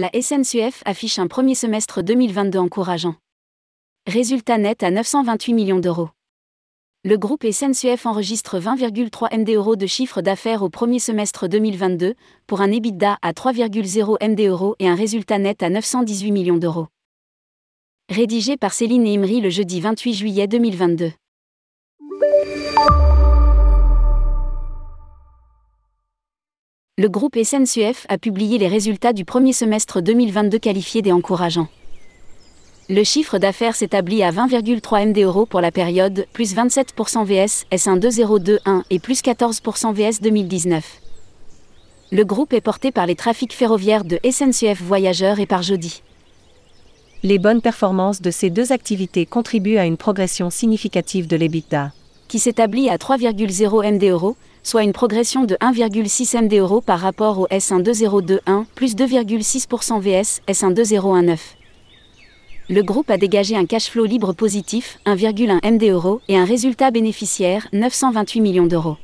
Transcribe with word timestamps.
La 0.00 0.10
SNCF 0.14 0.84
affiche 0.84 1.18
un 1.18 1.26
premier 1.26 1.56
semestre 1.56 2.02
2022 2.02 2.60
encourageant. 2.60 3.16
Résultat 4.06 4.56
net 4.56 4.84
à 4.84 4.92
928 4.92 5.54
millions 5.54 5.80
d'euros. 5.80 6.10
Le 7.02 7.18
groupe 7.18 7.44
SNCF 7.44 8.06
enregistre 8.06 8.60
20,3 8.60 9.36
MD 9.36 9.76
de 9.76 9.86
chiffre 9.88 10.22
d'affaires 10.22 10.62
au 10.62 10.68
premier 10.68 11.00
semestre 11.00 11.48
2022, 11.48 12.14
pour 12.46 12.60
un 12.60 12.70
EBITDA 12.70 13.18
à 13.22 13.32
3,0 13.32 14.24
MD 14.24 14.46
euros 14.46 14.76
et 14.78 14.88
un 14.88 14.94
résultat 14.94 15.38
net 15.38 15.64
à 15.64 15.68
918 15.68 16.30
millions 16.30 16.58
d'euros. 16.58 16.86
Rédigé 18.08 18.56
par 18.56 18.74
Céline 18.74 19.04
Imri 19.04 19.40
le 19.40 19.50
jeudi 19.50 19.80
28 19.80 20.14
juillet 20.14 20.46
2022. 20.46 21.10
Le 27.00 27.08
groupe 27.08 27.38
SNCF 27.40 28.06
a 28.08 28.18
publié 28.18 28.58
les 28.58 28.66
résultats 28.66 29.12
du 29.12 29.24
premier 29.24 29.52
semestre 29.52 30.00
2022 30.00 30.58
qualifiés 30.58 31.00
des 31.00 31.12
encourageants. 31.12 31.68
Le 32.88 33.04
chiffre 33.04 33.38
d'affaires 33.38 33.76
s'établit 33.76 34.24
à 34.24 34.32
20,3 34.32 35.06
MD 35.06 35.18
euros 35.18 35.46
pour 35.46 35.60
la 35.60 35.70
période, 35.70 36.26
plus 36.32 36.56
27% 36.56 37.24
VS 37.24 37.66
S1 37.70 38.00
2021 38.00 38.82
et 38.90 38.98
plus 38.98 39.22
14% 39.22 39.94
VS 39.94 40.20
2019. 40.20 40.84
Le 42.10 42.24
groupe 42.24 42.52
est 42.52 42.60
porté 42.60 42.90
par 42.90 43.06
les 43.06 43.14
trafics 43.14 43.54
ferroviaires 43.54 44.04
de 44.04 44.18
SNCF 44.28 44.82
Voyageurs 44.82 45.38
et 45.38 45.46
par 45.46 45.62
Jody. 45.62 46.02
Les 47.22 47.38
bonnes 47.38 47.62
performances 47.62 48.20
de 48.20 48.32
ces 48.32 48.50
deux 48.50 48.72
activités 48.72 49.24
contribuent 49.24 49.78
à 49.78 49.86
une 49.86 49.98
progression 49.98 50.50
significative 50.50 51.28
de 51.28 51.36
l'EBITDA. 51.36 51.92
Qui 52.28 52.38
s'établit 52.38 52.90
à 52.90 52.98
3,0 52.98 53.90
MD 53.90 54.34
soit 54.62 54.82
une 54.82 54.92
progression 54.92 55.44
de 55.44 55.54
1,6 55.62 56.36
MD 56.42 56.82
par 56.84 57.00
rapport 57.00 57.38
au 57.38 57.46
S1 57.46 57.82
2021, 57.82 58.66
plus 58.74 58.94
2,6% 58.94 59.98
VS 59.98 60.42
S1 60.46 60.74
2019. 60.74 61.56
Le 62.68 62.82
groupe 62.82 63.10
a 63.10 63.16
dégagé 63.16 63.56
un 63.56 63.64
cash 63.64 63.88
flow 63.88 64.04
libre 64.04 64.34
positif, 64.34 64.98
1,1 65.06 65.72
MD 65.72 66.18
et 66.28 66.36
un 66.36 66.44
résultat 66.44 66.90
bénéficiaire, 66.90 67.66
928 67.72 68.42
millions 68.42 68.66
d'euros. 68.66 68.98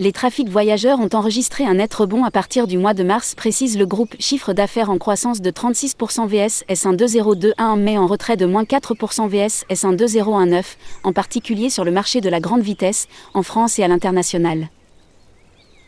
Les 0.00 0.12
trafics 0.12 0.48
voyageurs 0.48 1.00
ont 1.00 1.08
enregistré 1.12 1.64
un 1.64 1.74
net 1.74 1.92
rebond 1.92 2.22
à 2.22 2.30
partir 2.30 2.68
du 2.68 2.78
mois 2.78 2.94
de 2.94 3.02
mars, 3.02 3.34
précise 3.34 3.76
le 3.76 3.84
groupe. 3.84 4.14
Chiffre 4.20 4.52
d'affaires 4.52 4.90
en 4.90 4.98
croissance 4.98 5.40
de 5.40 5.50
36% 5.50 6.28
VS 6.28 6.62
S1 6.68 6.94
2021 6.94 8.00
en 8.00 8.06
retrait 8.06 8.36
de 8.36 8.46
moins 8.46 8.62
4% 8.62 9.26
VS 9.26 9.64
S1 9.68 9.96
2019, 9.96 10.76
en 11.02 11.12
particulier 11.12 11.68
sur 11.68 11.84
le 11.84 11.90
marché 11.90 12.20
de 12.20 12.28
la 12.28 12.38
grande 12.38 12.60
vitesse, 12.60 13.08
en 13.34 13.42
France 13.42 13.80
et 13.80 13.82
à 13.82 13.88
l'international. 13.88 14.68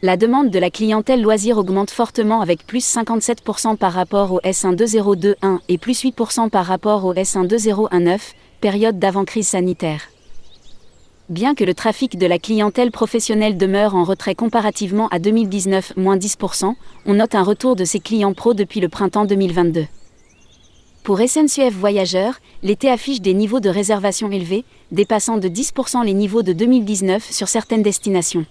La 0.03 0.17
demande 0.17 0.51
de 0.51 0.59
la 0.59 0.71
clientèle 0.71 1.23
loisir 1.23 1.57
augmente 1.57 1.93
fortement 1.93 2.41
avec 2.41 2.67
plus 2.67 2.85
57% 2.85 3.77
par 3.77 3.93
rapport 3.93 4.33
au 4.33 4.41
S1 4.41 4.75
2021 4.75 5.61
et 5.69 5.79
plus 5.79 6.03
8% 6.03 6.51
par 6.51 6.67
rapport 6.67 7.05
au 7.05 7.15
S1 7.15 7.47
2019, 7.47 8.35
période 8.61 8.99
d'avant-crise 8.99 9.47
sanitaire. 9.47 10.01
Bien 11.31 11.55
que 11.55 11.63
le 11.63 11.75
trafic 11.75 12.19
de 12.19 12.27
la 12.27 12.41
clientèle 12.41 12.91
professionnelle 12.91 13.57
demeure 13.57 13.95
en 13.95 14.03
retrait 14.03 14.35
comparativement 14.35 15.07
à 15.13 15.21
2019, 15.21 15.93
moins 15.97 16.17
10%, 16.17 16.75
on 17.07 17.15
note 17.15 17.37
un 17.37 17.45
retour 17.45 17.77
de 17.77 17.85
ces 17.85 18.01
clients 18.01 18.35
pro 18.35 18.53
depuis 18.53 18.81
le 18.81 18.89
printemps 18.89 19.27
2022. 19.27 19.87
Pour 21.05 21.21
SNCF 21.21 21.73
Voyageurs, 21.73 22.41
l'été 22.65 22.91
affiche 22.91 23.21
des 23.21 23.33
niveaux 23.33 23.61
de 23.61 23.69
réservation 23.69 24.29
élevés, 24.33 24.65
dépassant 24.91 25.37
de 25.37 25.49
10% 25.49 26.05
les 26.05 26.15
niveaux 26.15 26.43
de 26.43 26.53
2019 26.53 27.31
sur 27.31 27.47
certaines 27.47 27.85
destinations. 27.85 28.45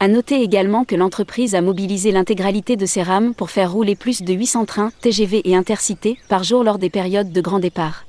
À 0.00 0.08
noter 0.08 0.42
également 0.42 0.84
que 0.84 0.96
l'entreprise 0.96 1.54
a 1.54 1.62
mobilisé 1.62 2.12
l'intégralité 2.12 2.76
de 2.76 2.84
ses 2.84 3.02
rames 3.02 3.32
pour 3.32 3.50
faire 3.50 3.72
rouler 3.72 3.96
plus 3.96 4.20
de 4.20 4.34
800 4.34 4.66
trains, 4.66 4.92
TGV 5.00 5.40
et 5.48 5.56
intercités 5.56 6.18
par 6.28 6.44
jour 6.44 6.62
lors 6.62 6.76
des 6.76 6.90
périodes 6.90 7.32
de 7.32 7.40
grand 7.40 7.58
départ. 7.58 8.04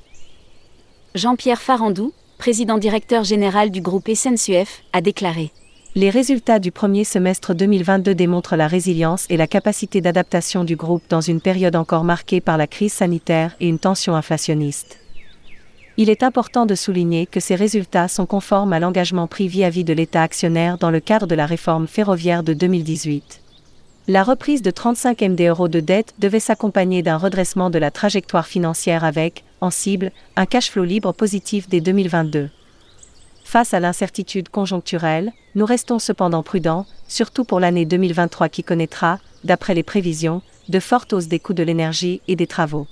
Jean-Pierre 1.14 1.62
Farandou, 1.62 2.12
président 2.46 2.78
directeur 2.78 3.24
général 3.24 3.72
du 3.72 3.80
groupe 3.80 4.08
SNCF, 4.08 4.84
a 4.92 5.00
déclaré 5.00 5.50
Les 5.96 6.10
résultats 6.10 6.60
du 6.60 6.70
premier 6.70 7.02
semestre 7.02 7.54
2022 7.54 8.14
démontrent 8.14 8.54
la 8.54 8.68
résilience 8.68 9.26
et 9.30 9.36
la 9.36 9.48
capacité 9.48 10.00
d'adaptation 10.00 10.62
du 10.62 10.76
groupe 10.76 11.02
dans 11.08 11.20
une 11.20 11.40
période 11.40 11.74
encore 11.74 12.04
marquée 12.04 12.40
par 12.40 12.56
la 12.56 12.68
crise 12.68 12.92
sanitaire 12.92 13.56
et 13.58 13.66
une 13.66 13.80
tension 13.80 14.14
inflationniste 14.14 15.00
il 15.96 16.08
est 16.08 16.22
important 16.22 16.66
de 16.66 16.76
souligner 16.76 17.26
que 17.26 17.40
ces 17.40 17.56
résultats 17.56 18.06
sont 18.06 18.26
conformes 18.26 18.72
à 18.72 18.78
l'engagement 18.78 19.26
pris 19.26 19.48
vis-à-vis 19.48 19.82
de 19.82 19.92
l'État 19.92 20.22
actionnaire 20.22 20.78
dans 20.78 20.92
le 20.92 21.00
cadre 21.00 21.26
de 21.26 21.34
la 21.34 21.46
réforme 21.46 21.88
ferroviaire 21.88 22.44
de 22.44 22.52
2018. 22.52 23.40
La 24.06 24.22
reprise 24.22 24.62
de 24.62 24.70
35 24.70 25.20
MD 25.20 25.48
euros 25.48 25.66
de 25.66 25.80
dette 25.80 26.14
devait 26.20 26.38
s'accompagner 26.38 27.02
d'un 27.02 27.16
redressement 27.16 27.70
de 27.70 27.78
la 27.80 27.90
trajectoire 27.90 28.46
financière 28.46 29.02
avec, 29.02 29.42
en 29.60 29.70
cible, 29.70 30.12
un 30.36 30.46
cash 30.46 30.70
flow 30.70 30.84
libre 30.84 31.12
positif 31.12 31.68
dès 31.68 31.80
2022. 31.80 32.50
Face 33.44 33.74
à 33.74 33.80
l'incertitude 33.80 34.48
conjoncturelle, 34.48 35.32
nous 35.54 35.66
restons 35.66 35.98
cependant 35.98 36.42
prudents, 36.42 36.86
surtout 37.08 37.44
pour 37.44 37.60
l'année 37.60 37.84
2023 37.84 38.48
qui 38.48 38.64
connaîtra, 38.64 39.18
d'après 39.44 39.74
les 39.74 39.84
prévisions, 39.84 40.42
de 40.68 40.80
fortes 40.80 41.12
hausses 41.12 41.28
des 41.28 41.38
coûts 41.38 41.54
de 41.54 41.62
l'énergie 41.62 42.20
et 42.26 42.36
des 42.36 42.46
travaux. 42.46 42.86